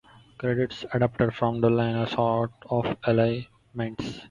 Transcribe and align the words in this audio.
Credits 0.39 0.83
adapted 0.95 1.35
from 1.35 1.61
the 1.61 1.69
liner 1.69 2.07
notes 2.17 2.55
of 2.71 2.97
"Elle'ments". 3.05 4.19